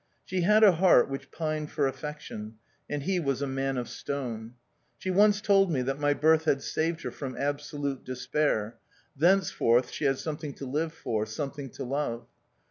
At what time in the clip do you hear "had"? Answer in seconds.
0.41-0.63, 6.45-6.63, 10.05-10.17